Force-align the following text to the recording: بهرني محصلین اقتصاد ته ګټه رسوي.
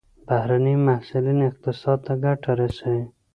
بهرني 0.27 0.73
محصلین 0.87 1.39
اقتصاد 1.49 1.97
ته 2.05 2.13
ګټه 2.23 2.51
رسوي. 2.59 3.03